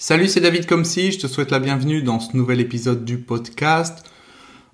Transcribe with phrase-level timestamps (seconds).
[0.00, 4.04] Salut, c'est David Comsi, je te souhaite la bienvenue dans ce nouvel épisode du podcast.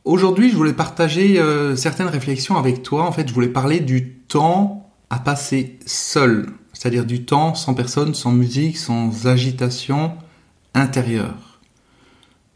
[0.04, 3.04] Aujourd'hui, je voulais partager euh, certaines réflexions avec toi.
[3.04, 8.12] En fait, je voulais parler du temps à passer seul, c'est-à-dire du temps sans personne,
[8.12, 10.12] sans musique, sans agitation
[10.74, 11.58] intérieure.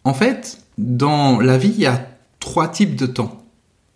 [0.05, 2.07] En fait, dans la vie, il y a
[2.39, 3.47] trois types de temps.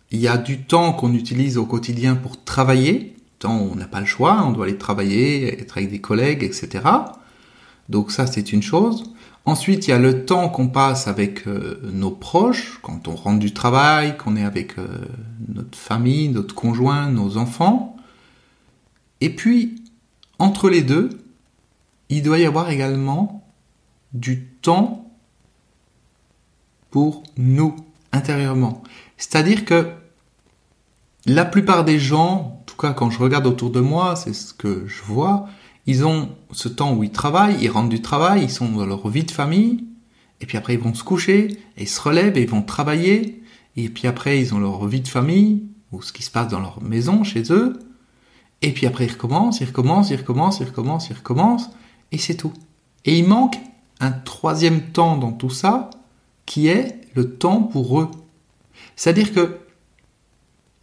[0.09, 3.87] Il y a du temps qu'on utilise au quotidien pour travailler, temps où on n'a
[3.87, 6.81] pas le choix, on doit aller travailler, être avec des collègues, etc.
[7.89, 9.13] Donc ça, c'est une chose.
[9.45, 13.39] Ensuite, il y a le temps qu'on passe avec euh, nos proches, quand on rentre
[13.39, 14.87] du travail, qu'on est avec euh,
[15.53, 17.97] notre famille, notre conjoint, nos enfants.
[19.19, 19.83] Et puis,
[20.39, 21.09] entre les deux,
[22.09, 23.45] il doit y avoir également
[24.13, 25.11] du temps
[26.89, 27.75] pour nous,
[28.11, 28.83] intérieurement.
[29.17, 29.91] C'est-à-dire que
[31.25, 34.53] la plupart des gens, en tout cas quand je regarde autour de moi, c'est ce
[34.53, 35.47] que je vois,
[35.85, 39.07] ils ont ce temps où ils travaillent, ils rentrent du travail, ils sont dans leur
[39.09, 39.85] vie de famille,
[40.39, 43.43] et puis après ils vont se coucher, et ils se relèvent et ils vont travailler,
[43.75, 46.59] et puis après ils ont leur vie de famille, ou ce qui se passe dans
[46.59, 47.79] leur maison, chez eux,
[48.61, 51.69] et puis après ils recommencent, ils recommencent, ils recommencent, ils recommencent, ils recommencent,
[52.11, 52.53] et c'est tout.
[53.05, 53.57] Et il manque
[53.99, 55.89] un troisième temps dans tout ça,
[56.45, 58.09] qui est le temps pour eux.
[58.95, 59.59] C'est-à-dire que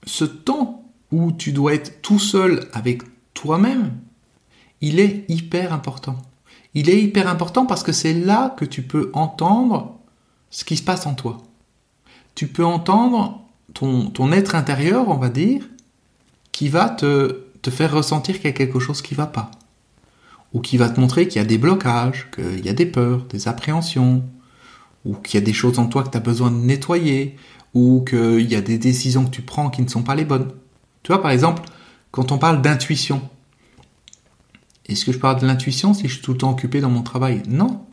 [0.04, 3.02] ce temps où tu dois être tout seul avec
[3.34, 3.92] toi-même,
[4.80, 6.16] il est hyper important.
[6.74, 9.98] Il est hyper important parce que c'est là que tu peux entendre
[10.50, 11.38] ce qui se passe en toi.
[12.34, 13.40] Tu peux entendre
[13.74, 15.68] ton, être intérieur, on va dire,
[16.52, 19.50] qui va te, te faire ressentir qu'il y a quelque chose qui va pas.
[20.52, 23.24] Ou qui va te montrer qu'il y a des blocages, qu'il y a des peurs,
[23.24, 24.24] des appréhensions,
[25.04, 27.36] ou qu'il y a des choses en toi que tu as besoin de nettoyer,
[27.74, 30.50] ou qu'il y a des décisions que tu prends qui ne sont pas les bonnes.
[31.02, 31.62] Tu vois, par exemple,
[32.10, 33.22] quand on parle d'intuition,
[34.90, 37.02] est-ce que je parle de l'intuition si je suis tout le temps occupé dans mon
[37.02, 37.42] travail?
[37.48, 37.84] Non.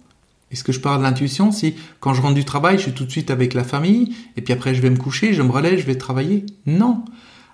[0.50, 3.06] Est-ce que je parle de l'intuition si quand je rentre du travail, je suis tout
[3.06, 5.80] de suite avec la famille, et puis après je vais me coucher, je me relève,
[5.80, 6.46] je vais travailler?
[6.66, 7.04] Non.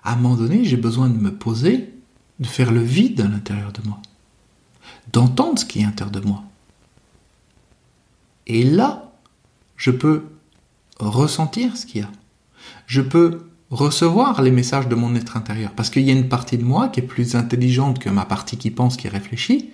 [0.02, 1.92] À un moment donné, j'ai besoin de me poser,
[2.40, 4.00] de faire le vide à l'intérieur de moi,
[5.12, 6.42] d'entendre ce qui est à l'intérieur de moi.
[8.46, 9.12] Et là,
[9.76, 10.24] je peux
[10.98, 12.10] ressentir ce qu'il y a.
[12.86, 15.72] Je peux recevoir les messages de mon être intérieur.
[15.72, 18.56] Parce qu'il y a une partie de moi qui est plus intelligente que ma partie
[18.56, 19.70] qui pense, qui réfléchit,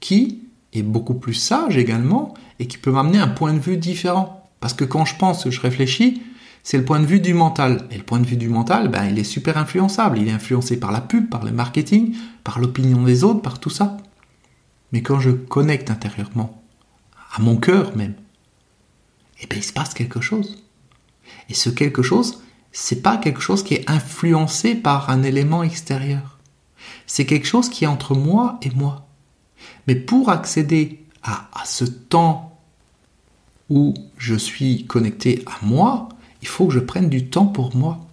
[0.00, 0.42] qui
[0.72, 4.50] est beaucoup plus sage également et qui peut m'amener un point de vue différent.
[4.60, 6.22] Parce que quand je pense, je réfléchis,
[6.62, 7.86] c'est le point de vue du mental.
[7.90, 10.18] Et le point de vue du mental, ben, il est super influençable.
[10.18, 13.70] Il est influencé par la pub, par le marketing, par l'opinion des autres, par tout
[13.70, 13.96] ça.
[14.92, 16.62] Mais quand je connecte intérieurement,
[17.34, 18.14] à mon cœur même,
[19.40, 20.64] eh bien, il se passe quelque chose.
[21.48, 22.42] Et ce quelque chose,
[22.78, 26.38] c'est pas quelque chose qui est influencé par un élément extérieur.
[27.06, 29.06] C'est quelque chose qui est entre moi et moi.
[29.86, 32.60] Mais pour accéder à, ce temps
[33.70, 36.10] où je suis connecté à moi,
[36.42, 38.06] il faut que je prenne du temps pour moi.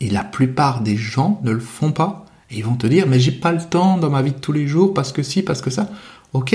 [0.00, 2.26] Et la plupart des gens ne le font pas.
[2.50, 4.52] Et ils vont te dire, mais j'ai pas le temps dans ma vie de tous
[4.52, 5.88] les jours parce que si, parce que ça.
[6.34, 6.54] Ok,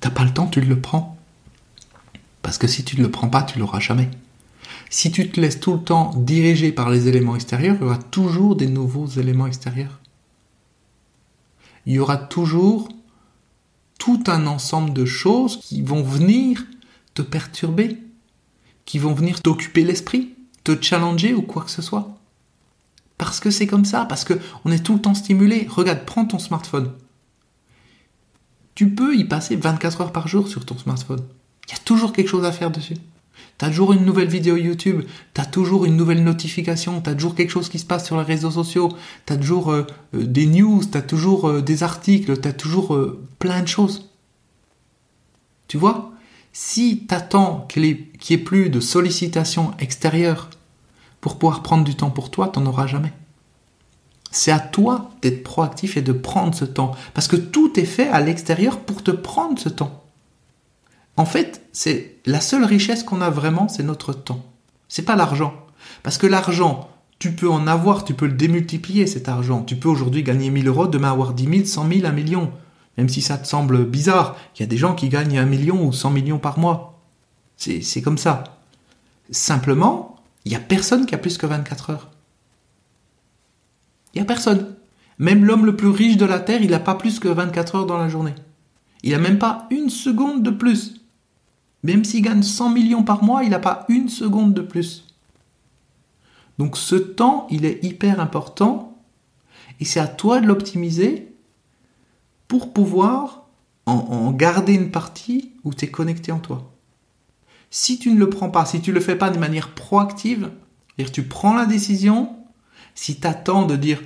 [0.00, 1.16] t'as pas le temps, tu le prends.
[2.42, 4.10] Parce que si tu ne le prends pas, tu l'auras jamais.
[4.90, 7.98] Si tu te laisses tout le temps diriger par les éléments extérieurs, il y aura
[7.98, 10.00] toujours des nouveaux éléments extérieurs.
[11.86, 12.88] Il y aura toujours
[13.98, 16.64] tout un ensemble de choses qui vont venir
[17.14, 17.98] te perturber,
[18.84, 22.18] qui vont venir t'occuper l'esprit, te challenger ou quoi que ce soit.
[23.18, 25.66] Parce que c'est comme ça, parce qu'on est tout le temps stimulé.
[25.70, 26.92] Regarde, prends ton smartphone.
[28.74, 31.24] Tu peux y passer 24 heures par jour sur ton smartphone.
[31.68, 32.96] Il y a toujours quelque chose à faire dessus.
[33.58, 35.02] T'as toujours une nouvelle vidéo YouTube,
[35.32, 38.50] t'as toujours une nouvelle notification, t'as toujours quelque chose qui se passe sur les réseaux
[38.50, 38.90] sociaux,
[39.26, 42.98] t'as toujours euh, euh, des news, t'as toujours euh, des articles, t'as toujours
[43.38, 44.10] plein de choses.
[45.68, 46.12] Tu vois?
[46.52, 50.50] Si t'attends qu'il n'y ait plus de sollicitations extérieures
[51.20, 53.12] pour pouvoir prendre du temps pour toi, t'en auras jamais.
[54.30, 56.92] C'est à toi d'être proactif et de prendre ce temps.
[57.14, 60.03] Parce que tout est fait à l'extérieur pour te prendre ce temps.
[61.16, 64.44] En fait, c'est la seule richesse qu'on a vraiment, c'est notre temps.
[64.88, 65.54] C'est pas l'argent.
[66.02, 69.62] Parce que l'argent, tu peux en avoir, tu peux le démultiplier cet argent.
[69.62, 72.52] Tu peux aujourd'hui gagner 1000 euros, demain avoir 10 000, 100 000, 1 million.
[72.98, 75.84] Même si ça te semble bizarre, il y a des gens qui gagnent 1 million
[75.84, 77.00] ou 100 millions par mois.
[77.56, 78.44] C'est comme ça.
[79.30, 82.10] Simplement, il n'y a personne qui a plus que 24 heures.
[84.12, 84.74] Il n'y a personne.
[85.18, 87.86] Même l'homme le plus riche de la Terre, il n'a pas plus que 24 heures
[87.86, 88.34] dans la journée.
[89.02, 91.03] Il n'a même pas une seconde de plus.
[91.84, 95.04] Même s'il gagne 100 millions par mois, il n'a pas une seconde de plus.
[96.58, 98.98] Donc ce temps, il est hyper important
[99.80, 101.28] et c'est à toi de l'optimiser
[102.48, 103.44] pour pouvoir
[103.86, 106.72] en, garder une partie où tu es connecté en toi.
[107.70, 110.50] Si tu ne le prends pas, si tu le fais pas de manière proactive,
[110.96, 112.34] c'est-à-dire tu prends la décision,
[112.94, 114.00] si tu attends de dire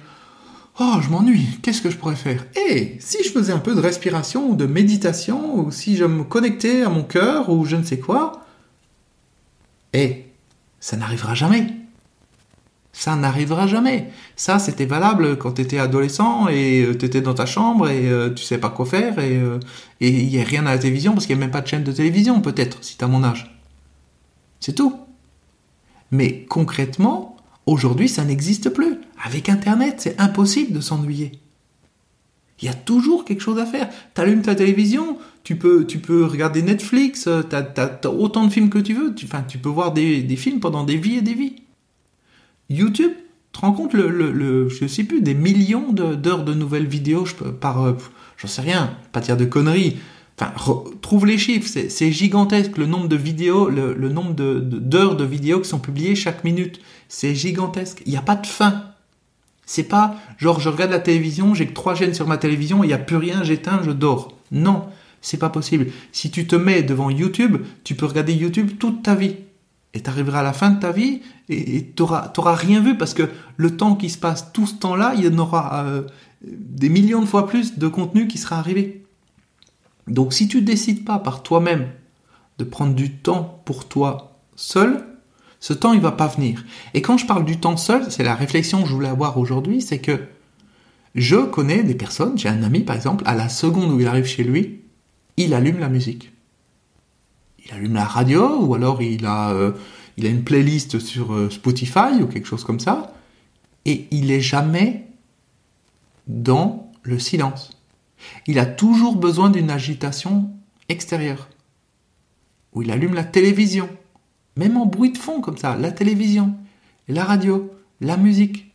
[0.81, 2.47] Oh, je m'ennuie, qu'est-ce que je pourrais faire?
[2.71, 6.23] Et si je faisais un peu de respiration ou de méditation, ou si je me
[6.23, 8.45] connectais à mon cœur, ou je ne sais quoi,
[9.93, 10.27] et
[10.79, 11.67] ça n'arrivera jamais.
[12.93, 14.11] Ça n'arrivera jamais.
[14.37, 18.45] Ça, c'était valable quand tu adolescent et euh, tu dans ta chambre et euh, tu
[18.45, 19.59] sais pas quoi faire et euh,
[20.01, 21.85] il n'y a rien à la télévision parce qu'il n'y a même pas de chaîne
[21.85, 23.61] de télévision, peut-être, si tu as mon âge.
[24.61, 24.97] C'est tout.
[26.13, 27.37] Mais concrètement,
[27.67, 29.01] aujourd'hui, ça n'existe plus.
[29.23, 31.33] Avec Internet, c'est impossible de s'ennuyer.
[32.61, 33.89] Il y a toujours quelque chose à faire.
[34.15, 38.71] Tu allumes ta télévision, tu peux, tu peux regarder Netflix, tu as, autant de films
[38.71, 39.15] que tu veux.
[39.15, 41.57] Tu, enfin, tu peux voir des, des films pendant des vies et des vies.
[42.69, 43.13] YouTube,
[43.53, 47.25] tu te rends compte, le, le, je sais plus, des millions d'heures de, nouvelles vidéos
[47.61, 47.93] par, euh,
[48.37, 49.97] j'en sais rien, pas dire de conneries.
[50.41, 50.53] Enfin,
[51.01, 55.29] trouve les chiffres, c'est gigantesque le nombre de vidéos, le, le nombre d'heures de, de,
[55.29, 56.81] vidéos qui sont publiées chaque minute.
[57.09, 58.03] C'est gigantesque.
[58.07, 58.85] Il n'y a pas de fin.
[59.69, 62.87] C'est pas genre je regarde la télévision, j'ai que trois chaînes sur ma télévision, il
[62.87, 64.33] n'y a plus rien, j'éteins, je dors.
[64.51, 64.87] Non,
[65.21, 65.89] c'est pas possible.
[66.11, 69.37] Si tu te mets devant YouTube, tu peux regarder YouTube toute ta vie.
[69.93, 71.21] Et tu arriveras à la fin de ta vie
[71.51, 73.29] et tu n'auras rien vu parce que
[73.59, 76.03] le temps qui se passe, tout ce temps-là, il y en aura euh,
[76.41, 79.05] des millions de fois plus de contenu qui sera arrivé.
[80.07, 81.89] Donc si tu décides pas par toi-même
[82.57, 85.05] de prendre du temps pour toi seul,
[85.61, 86.65] ce temps il va pas venir.
[86.95, 89.83] Et quand je parle du temps seul, c'est la réflexion que je voulais avoir aujourd'hui,
[89.83, 90.21] c'est que
[91.15, 94.27] je connais des personnes, j'ai un ami par exemple, à la seconde où il arrive
[94.27, 94.81] chez lui,
[95.37, 96.33] il allume la musique
[97.69, 99.73] il allume la radio ou alors il a, euh,
[100.17, 103.13] il a une playlist sur euh, Spotify ou quelque chose comme ça.
[103.85, 105.07] Et il est jamais
[106.27, 107.71] dans le silence.
[108.47, 110.51] Il a toujours besoin d'une agitation
[110.89, 111.49] extérieure.
[112.73, 113.89] Ou il allume la télévision.
[114.59, 116.53] Même en bruit de fond comme ça, la télévision,
[117.07, 118.73] la radio, la musique.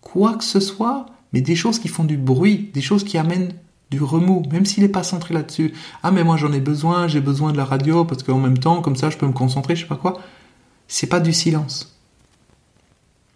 [0.00, 3.54] Quoi que ce soit, mais des choses qui font du bruit, des choses qui amènent
[3.92, 5.72] du remous, même s'il n'est pas centré là-dessus.
[6.02, 8.82] Ah mais moi j'en ai besoin, j'ai besoin de la radio parce qu'en même temps,
[8.82, 10.20] comme ça, je peux me concentrer, je sais pas quoi.
[10.88, 11.96] C'est pas du silence.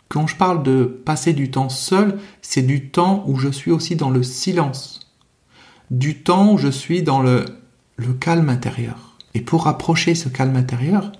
[0.08, 3.94] Quand je parle de passer du temps seul, c'est du temps où je suis aussi
[3.94, 5.12] dans le silence.
[5.92, 7.44] Du temps où je suis dans le,
[7.96, 9.13] le calme intérieur.
[9.34, 11.12] Et pour approcher ce calme intérieur,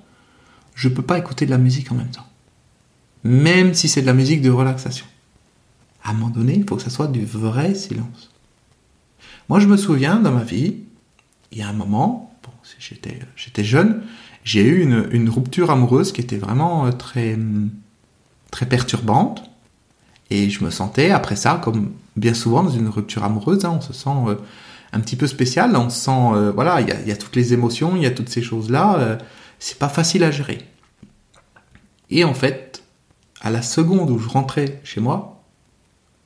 [0.75, 2.26] je ne peux pas écouter de la musique en même temps.
[3.25, 5.06] Même si c'est de la musique de relaxation.
[6.02, 8.31] À un moment donné, il faut que ça soit du vrai silence.
[9.49, 10.76] Moi, je me souviens dans ma vie,
[11.52, 14.02] il y a un moment, bon, j'étais, jeune,
[14.43, 17.38] j'ai eu une, une, rupture amoureuse qui était vraiment euh, très,
[18.50, 19.43] très perturbante.
[20.31, 23.81] Et je me sentais, après ça, comme bien souvent dans une rupture amoureuse, hein, on
[23.81, 24.37] se sent euh,
[24.94, 27.96] un petit peu spécial, on se sent, euh, voilà, il y a, toutes les émotions,
[27.96, 29.19] il y a toutes ces choses-là,
[29.58, 30.58] c'est pas facile à gérer.
[32.11, 32.82] Et en fait,
[33.41, 35.35] à la seconde où je rentrais chez moi,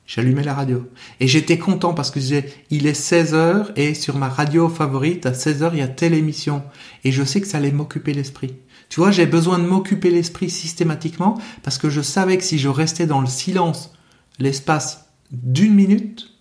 [0.09, 0.89] J'allumais la radio.
[1.19, 5.33] Et j'étais content parce que je il est 16h et sur ma radio favorite, à
[5.33, 6.63] 16h, il y a telle émission.
[7.03, 8.55] Et je sais que ça allait m'occuper l'esprit.
[8.89, 12.69] Tu vois, j'ai besoin de m'occuper l'esprit systématiquement parce que je savais que si je
[12.69, 13.93] restais dans le silence
[14.39, 16.31] l'espace d'une minute,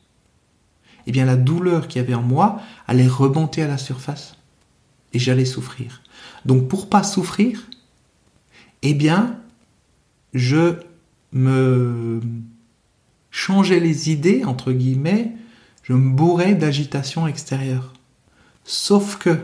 [1.08, 4.36] eh la douleur qu'il y avait en moi allait remonter à la surface
[5.12, 6.02] et j'allais souffrir.
[6.44, 7.68] Donc pour pas souffrir,
[8.82, 9.38] eh bien,
[10.34, 10.74] je
[11.32, 12.20] me
[13.30, 15.32] changer les idées, entre guillemets,
[15.82, 17.94] je me bourrais d'agitation extérieure.
[18.64, 19.38] Sauf que,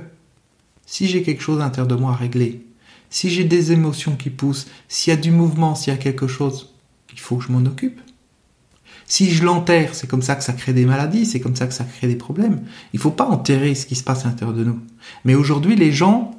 [0.86, 2.66] si j'ai quelque chose à l'intérieur de moi à régler,
[3.08, 6.26] si j'ai des émotions qui poussent, s'il y a du mouvement, s'il y a quelque
[6.26, 6.74] chose,
[7.12, 8.00] il faut que je m'en occupe.
[9.06, 11.74] Si je l'enterre, c'est comme ça que ça crée des maladies, c'est comme ça que
[11.74, 12.62] ça crée des problèmes.
[12.92, 14.80] Il ne faut pas enterrer ce qui se passe à l'intérieur de nous.
[15.24, 16.34] Mais aujourd'hui, les gens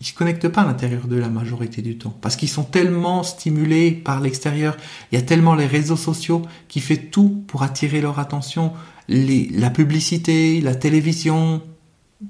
[0.00, 3.24] ils se connectent pas à l'intérieur d'eux la majorité du temps parce qu'ils sont tellement
[3.24, 4.76] stimulés par l'extérieur.
[5.10, 8.72] Il y a tellement les réseaux sociaux qui fait tout pour attirer leur attention.
[9.08, 11.62] La publicité, la télévision,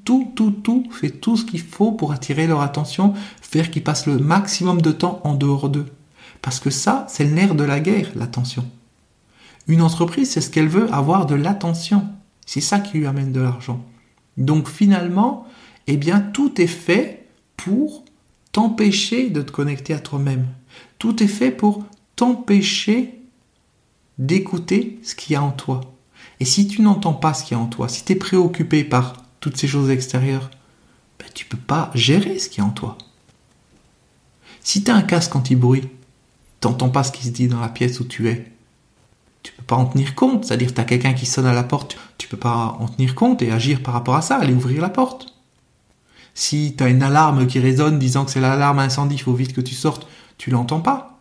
[0.05, 3.13] tout, tout, tout fait tout ce qu'il faut pour attirer leur attention,
[3.43, 5.87] faire qu'ils passent le maximum de temps en dehors d'eux.
[6.41, 8.65] Parce que ça, c'est le nerf de la guerre, l'attention.
[9.69, 12.07] Une entreprise, c'est ce qu'elle veut, avoir de l'attention.
[12.47, 13.85] C'est ça qui lui amène de l'argent.
[14.39, 15.47] Donc finalement,
[15.87, 18.05] eh bien, tout est fait pour
[18.53, 20.47] t'empêcher de te connecter à toi-même.
[20.99, 21.85] Tout est fait pour
[22.17, 23.21] t'empêcher
[24.19, 25.81] d'écouter ce qu'il y a en toi.
[26.41, 28.85] Et si tu n'entends pas ce qu'il y a en toi, si tu es préoccupé
[28.85, 30.51] par toutes ces choses extérieures,
[31.19, 32.97] ben, tu peux pas gérer ce qu'il y a en toi.
[34.63, 35.89] Si tu as un casque anti-bruit,
[36.61, 38.51] t'entends pas ce qui se dit dans la pièce où tu es,
[39.43, 40.45] tu peux pas en tenir compte.
[40.45, 43.43] C'est-à-dire, tu as quelqu'un qui sonne à la porte, tu peux pas en tenir compte
[43.43, 45.35] et agir par rapport à ça, aller ouvrir la porte.
[46.35, 49.53] Si tu as une alarme qui résonne disant que c'est l'alarme incendie, il faut vite
[49.53, 51.19] que tu sortes, tu l'entends pas.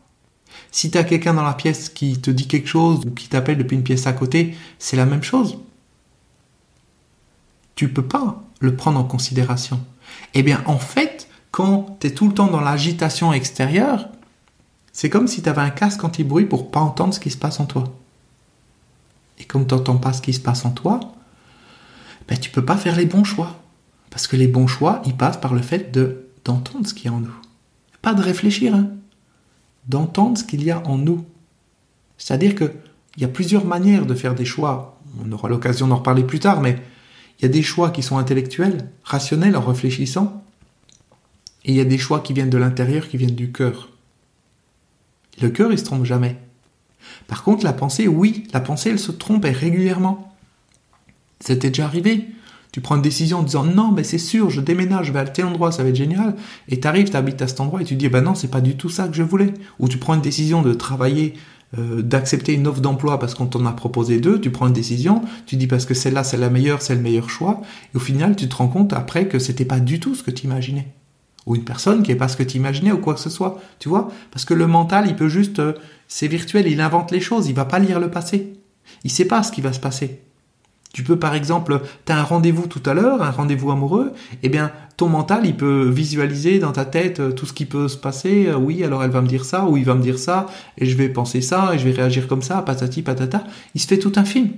[0.71, 3.57] Si tu as quelqu'un dans la pièce qui te dit quelque chose ou qui t'appelle
[3.57, 5.57] depuis une pièce à côté, c'est la même chose.
[7.75, 9.79] Tu peux pas le prendre en considération.
[10.33, 14.09] Eh bien, en fait, quand tu es tout le temps dans l'agitation extérieure,
[14.91, 17.59] c'est comme si tu avais un casque anti-bruit pour pas entendre ce qui se passe
[17.59, 17.85] en toi.
[19.39, 20.99] Et comme tu n'entends pas ce qui se passe en toi,
[22.27, 23.55] ben, tu peux pas faire les bons choix.
[24.09, 27.09] Parce que les bons choix, ils passent par le fait de d'entendre ce qu'il y
[27.09, 27.35] a en nous.
[28.01, 28.89] Pas de réfléchir, hein.
[29.87, 31.25] d'entendre ce qu'il y a en nous.
[32.17, 32.71] C'est-à-dire qu'il
[33.17, 34.97] y a plusieurs manières de faire des choix.
[35.21, 36.77] On aura l'occasion d'en reparler plus tard, mais
[37.37, 40.43] il y a des choix qui sont intellectuels, rationnels, en réfléchissant.
[41.65, 43.89] Et il y a des choix qui viennent de l'intérieur, qui viennent du cœur.
[45.41, 46.37] Le cœur, il se trompe jamais.
[47.27, 50.33] Par contre, la pensée, oui, la pensée, elle se trompe régulièrement.
[51.39, 52.25] C'était déjà arrivé.
[52.71, 55.25] Tu prends une décision en disant non, mais c'est sûr, je déménage, je vais à
[55.25, 56.35] tel endroit, ça va être génial.
[56.69, 58.61] Et tu arrives, tu habites à cet endroit et tu dis, ben non, c'est pas
[58.61, 59.53] du tout ça que je voulais.
[59.79, 61.33] Ou tu prends une décision de travailler,
[61.77, 65.21] euh, d'accepter une offre d'emploi parce qu'on t'en a proposé deux, tu prends une décision,
[65.45, 67.61] tu dis parce que celle-là c'est la meilleure, c'est le meilleur choix.
[67.93, 70.31] Et au final, tu te rends compte après que c'était pas du tout ce que
[70.31, 70.87] tu imaginais.
[71.47, 73.59] Ou une personne qui est pas ce que tu imaginais ou quoi que ce soit.
[73.79, 75.73] Tu vois Parce que le mental, il peut juste, euh,
[76.07, 78.53] c'est virtuel, il invente les choses, il va pas lire le passé.
[79.03, 80.21] Il sait pas ce qui va se passer.
[80.93, 84.13] Tu peux par exemple, tu as un rendez-vous tout à l'heure, un rendez-vous amoureux,
[84.43, 87.87] eh bien ton mental, il peut visualiser dans ta tête euh, tout ce qui peut
[87.87, 88.47] se passer.
[88.47, 90.85] Euh, oui, alors elle va me dire ça, ou il va me dire ça, et
[90.85, 93.43] je vais penser ça, et je vais réagir comme ça, patati patata.
[93.75, 94.49] Il se fait tout un film.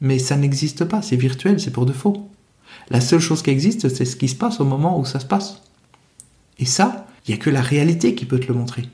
[0.00, 2.28] Mais ça n'existe pas, c'est virtuel, c'est pour de faux.
[2.90, 5.26] La seule chose qui existe, c'est ce qui se passe au moment où ça se
[5.26, 5.62] passe.
[6.58, 8.88] Et ça, il n'y a que la réalité qui peut te le montrer.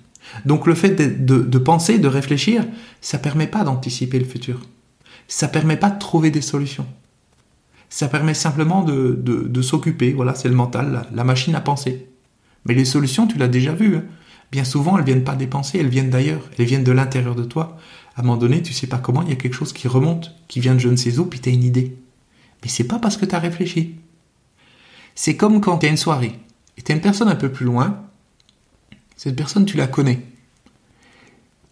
[0.45, 2.65] Donc le fait de, penser, de réfléchir,
[3.00, 4.61] ça permet pas d'anticiper le futur
[5.29, 6.87] ça permet pas de trouver des solutions.
[7.91, 12.09] Ça permet simplement de, s'occuper, voilà, c'est le mental, la, machine à penser.
[12.65, 13.97] Mais les solutions, tu l'as déjà vu.
[13.97, 14.05] Hein.
[14.50, 17.45] Bien souvent, elles viennent pas des pensées, elles viennent d'ailleurs, elles viennent de l'intérieur de
[17.45, 17.77] toi.
[18.17, 20.35] À un moment donné, tu sais pas comment, il y a quelque chose qui remonte,
[20.49, 21.97] qui vient de je ne sais où, puis tu as une idée.
[22.62, 23.97] Mais c'est pas parce que tu as réfléchi.
[25.15, 26.38] C'est comme quand tu as une soirée,
[26.79, 28.05] et tu as une personne un peu plus loin,
[29.17, 30.23] cette personne, tu la connais.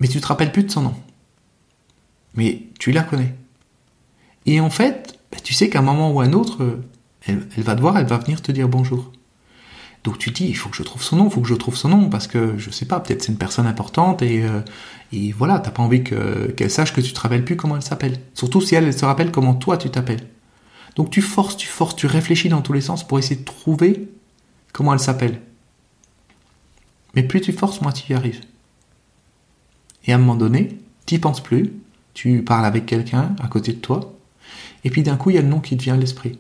[0.01, 0.95] Mais tu te rappelles plus de son nom.
[2.35, 3.35] Mais tu la connais.
[4.47, 6.81] Et en fait, bah, tu sais qu'à un moment ou un autre,
[7.25, 9.13] elle, va te voir, elle va venir te dire bonjour.
[10.03, 11.77] Donc tu dis, il faut que je trouve son nom, il faut que je trouve
[11.77, 14.61] son nom, parce que je sais pas, peut-être c'est une personne importante et, euh,
[15.13, 18.21] et voilà, pas envie qu'elle sache que tu te rappelles plus comment elle s'appelle.
[18.35, 20.29] Surtout si elle se rappelle comment toi tu t'appelles.
[20.97, 24.09] Donc tu forces, tu forces, tu réfléchis dans tous les sens pour essayer de trouver
[24.77, 25.41] comment elle s'appelle?
[27.15, 28.43] Mais plus tu forces, moins tu y arrives.
[30.05, 31.73] Et à un moment donné, tu penses plus,
[32.13, 34.13] tu parles avec quelqu'un à côté de toi,
[34.85, 36.39] et puis d'un coup, il y a le nom qui te vient à l'esprit.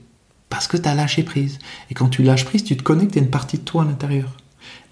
[0.51, 1.59] Parce que tu as lâché prise.
[1.91, 4.37] Et quand tu lâches prise, tu te connectes à une partie de toi à l'intérieur.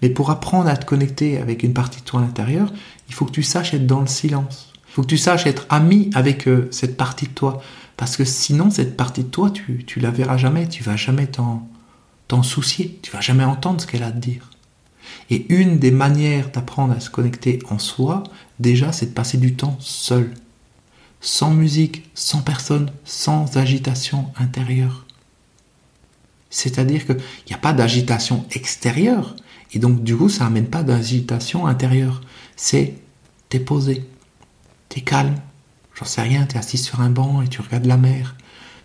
[0.01, 2.73] Mais pour apprendre à te connecter avec une partie de toi à l'intérieur,
[3.09, 4.73] il faut que tu saches être dans le silence.
[4.89, 7.61] Il faut que tu saches être ami avec euh, cette partie de toi.
[7.95, 10.67] Parce que sinon, cette partie de toi, tu, tu la verras jamais.
[10.67, 11.69] Tu vas jamais t'en,
[12.27, 12.99] t'en soucier.
[13.01, 14.49] Tu vas jamais entendre ce qu'elle a à te dire.
[15.29, 18.23] Et une des manières d'apprendre à se connecter en soi,
[18.59, 20.33] déjà, c'est de passer du temps seul
[21.25, 25.05] sans musique, sans personne, sans agitation intérieure.
[26.51, 27.17] C'est-à-dire qu'il
[27.49, 29.35] n'y a pas d'agitation extérieure,
[29.73, 32.21] et donc du coup ça n'amène pas d'agitation intérieure.
[32.55, 32.93] C'est
[33.49, 34.05] t'es posé,
[34.87, 35.35] t'es calme,
[35.95, 38.35] j'en sais rien, t'es assis sur un banc et tu regardes la mer,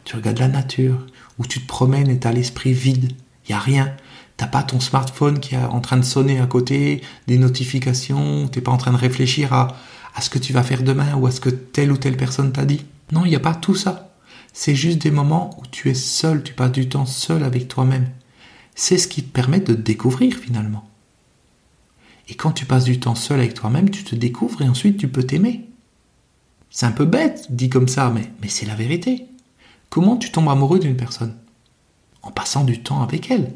[0.05, 1.07] tu regardes la nature,
[1.39, 3.13] ou tu te promènes et t'as l'esprit vide,
[3.51, 3.97] il n'y a rien.
[4.37, 8.61] T'as pas ton smartphone qui est en train de sonner à côté, des notifications, t'es
[8.61, 9.75] pas en train de réfléchir à
[10.21, 12.65] ce que tu vas faire demain ou à ce que telle ou telle personne t'a
[12.65, 12.85] dit.
[13.11, 14.15] Non, il n'y a pas tout ça.
[14.53, 18.09] C'est juste des moments où tu es seul, tu passes du temps seul avec toi-même.
[18.77, 20.89] C'est ce qui te permet de te découvrir finalement.
[22.29, 25.09] Et quand tu passes du temps seul avec toi-même, tu te découvres et ensuite tu
[25.09, 25.69] peux t'aimer.
[26.71, 29.27] C'est un peu bête, dit comme ça, mais c'est la vérité.
[29.89, 31.35] Comment tu tombes amoureux d'une personne?
[32.23, 33.53] En passant du temps avec elle.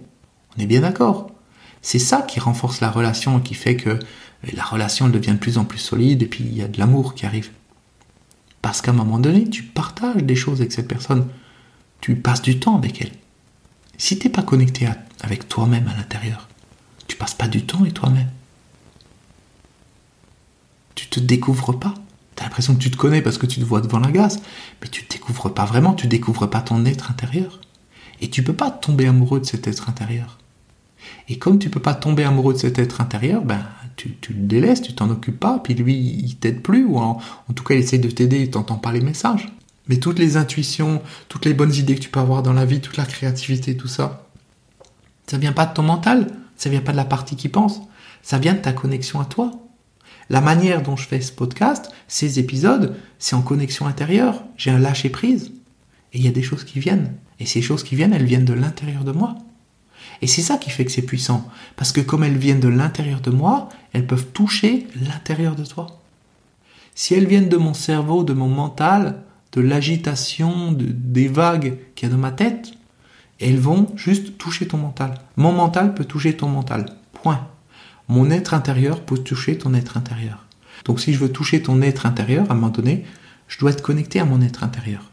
[0.57, 1.31] On est bien d'accord.
[1.83, 3.99] C'est ça qui renforce la relation qui fait que
[4.53, 7.15] la relation devient de plus en plus solide et puis il y a de l'amour
[7.15, 7.51] qui arrive.
[8.63, 11.29] Parce qu'à un moment donné, tu partages des choses avec cette personne.
[12.01, 13.13] Tu passes du temps avec elle.
[13.99, 14.89] Si tu n'es pas connecté
[15.21, 16.49] avec toi-même à l'intérieur,
[17.07, 18.31] tu passes pas du temps avec toi-même.
[20.95, 21.95] Tu te découvres pas.
[22.37, 24.39] Tu as l'impression que tu te connais parce que tu te vois devant la glace,
[24.81, 27.61] mais tu te découvres pas vraiment, tu découvres pas ton être intérieur.
[28.21, 30.39] Et tu peux pas tomber amoureux de cet être intérieur.
[31.29, 33.61] Et comme tu peux pas tomber amoureux de cet être intérieur, ben
[33.97, 37.21] tu, le délaisses, tu t'en occupes pas, puis lui, il t'aide plus, ou en,
[37.55, 39.49] tout cas, il essaie de t'aider, il t'entend pas les messages.
[39.89, 42.81] Mais toutes les intuitions, toutes les bonnes idées que tu peux avoir dans la vie,
[42.81, 44.27] toute la créativité, tout ça,
[45.27, 47.83] ça vient pas de ton mental, ça vient pas de la partie qui pense,
[48.23, 49.53] ça vient de ta connexion à toi.
[50.31, 54.43] La manière dont je fais ce podcast, ces épisodes, c'est en connexion intérieure.
[54.57, 55.53] J'ai un lâcher prise.
[56.13, 57.13] Et il y a des choses qui viennent.
[57.41, 59.37] Et ces choses qui viennent, elles viennent de l'intérieur de moi.
[60.23, 61.49] Et c'est ça qui fait que c'est puissant.
[61.77, 65.87] Parce que comme elles viennent de l'intérieur de moi, elles peuvent toucher l'intérieur de toi.
[66.95, 69.23] Si elles viennent de mon cerveau, de mon mental,
[69.53, 72.73] de l'agitation, de, des vagues qu'il y a dans ma tête,
[73.41, 75.15] elles vont juste toucher ton mental.
[75.37, 76.87] Mon mental peut toucher ton mental.
[77.13, 77.49] Point.
[78.09, 80.47] Mon être intérieur peut toucher ton être intérieur.
[80.85, 83.05] Donc si je veux toucher ton être intérieur, à un moment donné,
[83.49, 85.11] je dois être connecté à mon être intérieur.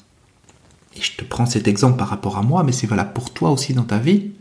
[0.96, 3.52] Et je te prends cet exemple par rapport à moi, mais c'est valable pour toi
[3.52, 4.32] aussi dans ta vie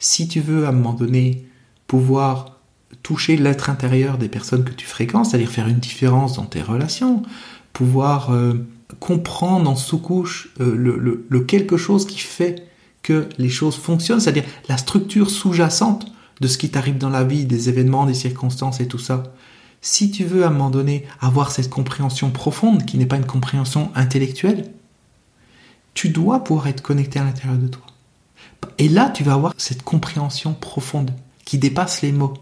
[0.00, 1.46] si tu veux à un moment donné
[1.86, 2.58] pouvoir
[3.04, 7.22] toucher l'être intérieur des personnes que tu fréquentes, c'est-à-dire faire une différence dans tes relations,
[7.72, 8.54] pouvoir euh,
[8.98, 12.66] comprendre en sous-couche euh, le, le, quelque chose qui fait
[13.02, 16.06] que les choses fonctionnent, c'est-à-dire la structure sous-jacente
[16.40, 19.22] de ce qui t'arrive dans la vie, des événements, des circonstances et tout ça.
[19.82, 23.26] Si tu veux à un moment donné avoir cette compréhension profonde, qui n'est pas une
[23.26, 24.70] compréhension intellectuelle,
[26.00, 27.82] tu dois pouvoir être connecté à l'intérieur de toi.
[28.78, 31.10] Et là, tu vas avoir cette compréhension profonde
[31.44, 32.32] qui dépasse les mots.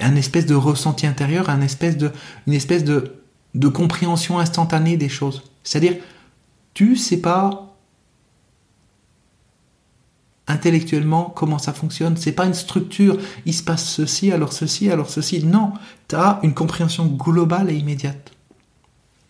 [0.00, 2.10] Un espèce de ressenti intérieur, un espèce de,
[2.46, 3.16] une espèce de,
[3.54, 5.42] de compréhension instantanée des choses.
[5.62, 5.98] C'est-à-dire,
[6.72, 7.76] tu sais pas
[10.46, 12.16] intellectuellement comment ça fonctionne.
[12.16, 15.44] C'est pas une structure, il se passe ceci, alors ceci, alors ceci.
[15.44, 15.74] Non,
[16.08, 18.32] tu as une compréhension globale et immédiate.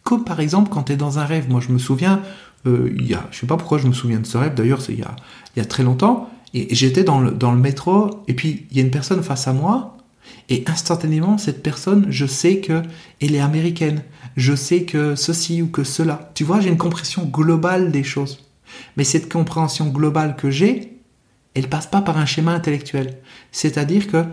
[0.04, 1.50] Comme par exemple quand tu es dans un rêve.
[1.50, 2.22] Moi je me souviens,
[2.66, 4.80] euh, il y a, je sais pas pourquoi je me souviens de ce rêve, d'ailleurs
[4.80, 5.16] c'est il y a,
[5.54, 8.76] il y a très longtemps, et j'étais dans le, dans le métro, et puis il
[8.76, 9.96] y a une personne face à moi,
[10.48, 12.82] et instantanément, cette personne, je sais que
[13.20, 14.02] elle est américaine,
[14.36, 16.30] je sais que ceci ou que cela.
[16.34, 18.40] Tu vois, j'ai une compréhension globale des choses.
[18.96, 20.98] Mais cette compréhension globale que j'ai,
[21.54, 23.18] elle passe pas par un schéma intellectuel.
[23.52, 24.24] C'est-à-dire que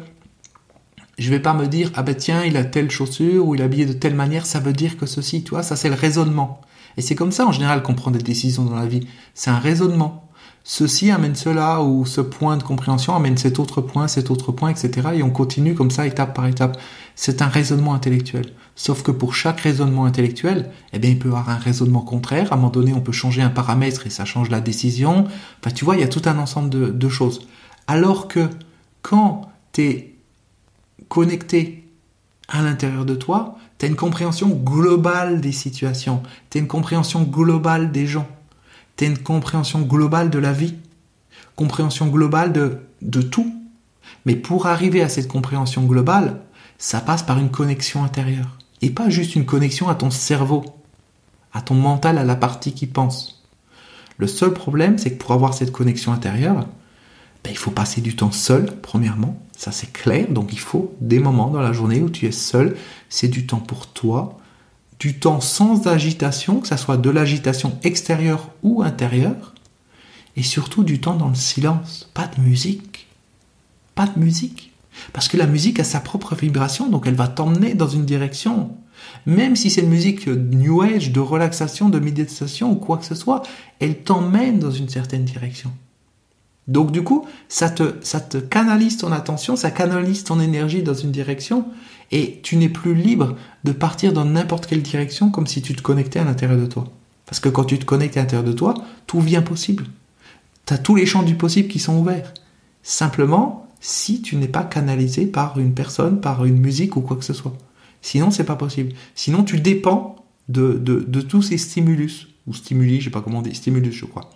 [1.18, 3.64] je vais pas me dire ah ben tiens il a telle chaussure ou il est
[3.64, 6.62] habillé de telle manière ça veut dire que ceci tu vois ça c'est le raisonnement
[6.98, 9.08] et c'est comme ça en général qu'on prend des décisions dans la vie.
[9.34, 10.28] C'est un raisonnement.
[10.64, 14.70] Ceci amène cela ou ce point de compréhension amène cet autre point, cet autre point,
[14.70, 15.10] etc.
[15.16, 16.80] Et on continue comme ça étape par étape.
[17.16, 18.54] C'est un raisonnement intellectuel.
[18.76, 22.52] Sauf que pour chaque raisonnement intellectuel, eh bien, il peut y avoir un raisonnement contraire.
[22.52, 25.26] À un moment donné, on peut changer un paramètre et ça change la décision.
[25.60, 27.48] Enfin, tu vois, il y a tout un ensemble de, de choses.
[27.88, 28.48] Alors que
[29.02, 30.16] quand tu es
[31.10, 31.81] connecté
[32.52, 37.24] à l'intérieur de toi, tu as une compréhension globale des situations, tu as une compréhension
[37.24, 38.28] globale des gens,
[38.98, 40.76] tu as une compréhension globale de la vie,
[41.56, 43.56] compréhension globale de, de tout.
[44.26, 46.42] Mais pour arriver à cette compréhension globale,
[46.78, 48.58] ça passe par une connexion intérieure.
[48.82, 50.66] Et pas juste une connexion à ton cerveau,
[51.54, 53.44] à ton mental, à la partie qui pense.
[54.18, 56.68] Le seul problème, c'est que pour avoir cette connexion intérieure,
[57.44, 59.42] ben, il faut passer du temps seul, premièrement.
[59.62, 60.28] Ça, c'est clair.
[60.28, 62.76] Donc, il faut des moments dans la journée où tu es seul.
[63.10, 64.40] C'est du temps pour toi.
[64.98, 69.54] Du temps sans agitation, que ce soit de l'agitation extérieure ou intérieure.
[70.36, 72.10] Et surtout du temps dans le silence.
[72.16, 73.06] Pas de musique.
[73.94, 74.74] Pas de musique.
[75.14, 78.76] Parce que la musique a sa propre vibration, donc elle va t'emmener dans une direction.
[79.28, 83.14] Même si c'est une musique new age, de relaxation, de méditation ou quoi que ce
[83.14, 83.44] soit,
[83.80, 85.72] elle t'emmène dans une certaine direction.
[86.68, 90.94] Donc du coup, ça te, ça te canalise ton attention, ça canalise ton énergie dans
[90.94, 91.66] une direction,
[92.12, 95.82] et tu n'es plus libre de partir dans n'importe quelle direction comme si tu te
[95.82, 96.86] connectais à l'intérieur de toi.
[97.26, 98.74] Parce que quand tu te connectes à l'intérieur de toi,
[99.08, 99.86] tout vient possible.
[100.66, 102.34] Tu as tous les champs du possible qui sont ouverts.
[102.84, 107.24] Simplement, si tu n'es pas canalisé par une personne, par une musique ou quoi que
[107.24, 107.54] ce soit.
[108.02, 108.94] Sinon, c'est pas possible.
[109.16, 110.18] Sinon, tu dépends
[110.50, 113.94] de, de, de tous ces stimulus, ou stimuli, je sais pas comment on dit, stimulus,
[113.94, 114.30] je crois.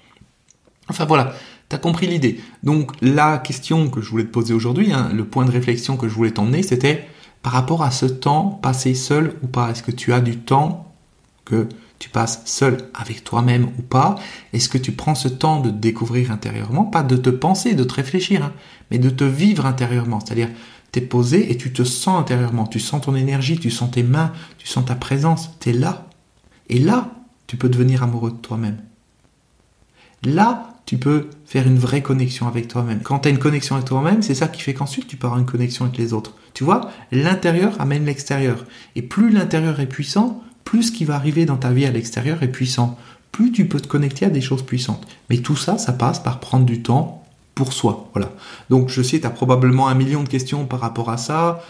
[0.88, 1.34] Enfin voilà,
[1.76, 2.40] T'as compris l'idée.
[2.64, 6.08] Donc la question que je voulais te poser aujourd'hui, hein, le point de réflexion que
[6.08, 7.06] je voulais t'emmener, c'était
[7.44, 9.72] par rapport à ce temps passé seul ou pas?
[9.72, 10.96] Est-ce que tu as du temps
[11.44, 11.68] que
[12.00, 14.16] tu passes seul avec toi-même ou pas?
[14.54, 17.96] Est-ce que tu prends ce temps de découvrir intérieurement, pas de te penser, de te
[17.96, 18.54] réfléchir, hein,
[18.90, 20.52] mais de te vivre intérieurement C'est-à-dire,
[20.94, 24.04] tu es posé et tu te sens intérieurement, tu sens ton énergie, tu sens tes
[24.04, 26.08] mains, tu sens ta présence, tu es là.
[26.70, 27.12] Et là,
[27.48, 28.78] tu peux devenir amoureux de toi-même.
[30.24, 33.02] Là, tu peux faire une vraie connexion avec toi-même.
[33.02, 35.40] Quand tu as une connexion avec toi-même, c'est ça qui fait qu'ensuite tu peux avoir
[35.40, 36.34] une connexion avec les autres.
[36.54, 38.66] Tu vois, l'intérieur amène l'extérieur.
[38.96, 42.44] Et plus l'intérieur est puissant, plus ce qui va arriver dans ta vie à l'extérieur
[42.44, 42.98] est puissant.
[43.32, 45.06] Plus tu peux te connecter à des choses puissantes.
[45.30, 47.24] Mais tout ça, ça passe par prendre du temps
[47.56, 48.10] pour soi.
[48.14, 48.32] Voilà.
[48.70, 51.64] Donc je sais, tu as probablement un million de questions par rapport à ça.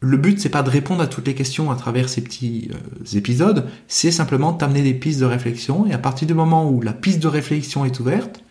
[0.00, 3.16] Le but c'est pas de répondre à toutes les questions à travers ces petits euh,
[3.16, 6.92] épisodes, c'est simplement t'amener des pistes de réflexion et à partir du moment où la
[6.92, 8.42] piste de réflexion est ouverte,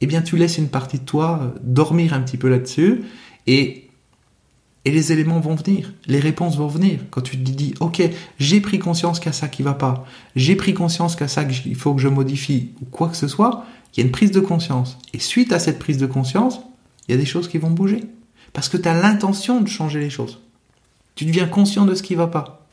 [0.00, 3.02] eh bien tu laisses une partie de toi euh, dormir un petit peu là-dessus
[3.46, 3.84] et
[4.84, 7.00] et les éléments vont venir, les réponses vont venir.
[7.10, 8.00] Quand tu te dis, ok,
[8.38, 11.28] j'ai pris conscience qu'il y a ça qui va pas, j'ai pris conscience qu'il y
[11.28, 14.12] ça qu'il faut que je modifie, ou quoi que ce soit, il y a une
[14.12, 14.96] prise de conscience.
[15.12, 16.60] Et suite à cette prise de conscience,
[17.06, 18.00] il y a des choses qui vont bouger.
[18.54, 20.40] Parce que tu as l'intention de changer les choses.
[21.18, 22.64] Tu deviens conscient de ce qui va pas.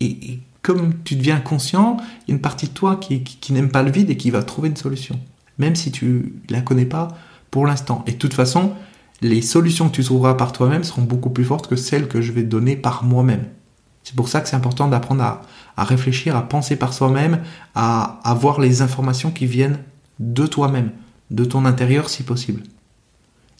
[0.00, 3.70] Et, comme tu deviens conscient, il y a une partie de toi qui, qui n'aime
[3.70, 5.20] pas le vide et qui va trouver une solution.
[5.58, 7.08] Même si tu la connais pas
[7.50, 8.04] pour l'instant.
[8.06, 8.72] Et de toute façon,
[9.20, 12.32] les solutions que tu trouveras par toi-même seront beaucoup plus fortes que celles que je
[12.32, 13.44] vais te donner par moi-même.
[14.02, 15.22] C'est pour ça que c'est important d'apprendre
[15.76, 17.42] à, réfléchir, à penser par soi-même,
[17.74, 19.80] à avoir les informations qui viennent
[20.20, 20.92] de toi-même,
[21.30, 22.62] de ton intérieur si possible.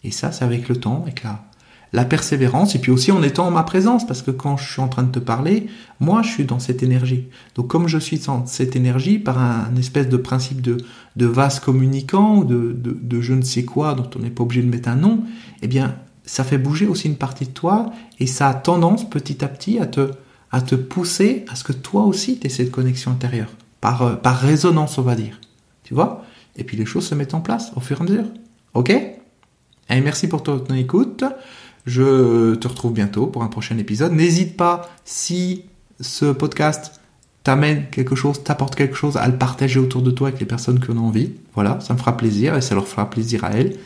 [0.03, 1.44] Et ça, c'est avec le temps, avec la,
[1.92, 4.81] la persévérance, et puis aussi en étant en ma présence, parce que quand je suis
[4.81, 5.68] en train de te parler,
[6.01, 7.29] moi je suis dans cette énergie.
[7.55, 10.77] Donc comme je suis dans cette énergie, par un, espèce de principe de,
[11.16, 14.88] vase communicant, ou de, je ne sais quoi, dont on n'est pas obligé de mettre
[14.88, 15.22] un nom,
[15.62, 19.42] eh bien ça fait bouger aussi une partie de toi, et ça a tendance petit
[19.42, 20.11] à petit à te,
[20.53, 24.14] à te pousser à ce que toi aussi tu aies cette connexion intérieure, par, euh,
[24.16, 25.40] par résonance on va dire.
[25.85, 26.24] Tu vois?
[26.57, 28.27] Et puis les choses se mettent en place au fur et à mesure.
[28.74, 28.90] Ok?
[28.90, 31.24] Et merci pour ton écoute.
[31.86, 34.12] Je te retrouve bientôt pour un prochain épisode.
[34.12, 35.64] N'hésite pas, si
[36.00, 37.00] ce podcast
[37.44, 40.80] t'amène quelque chose, t'apporte quelque chose, à le partager autour de toi avec les personnes
[40.80, 41.32] qui en ont envie.
[41.54, 43.76] Voilà, ça me fera plaisir et ça leur fera plaisir à elles.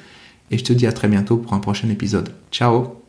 [0.50, 2.31] Et je te dis à très bientôt pour un prochain épisode.
[2.50, 3.02] Ciao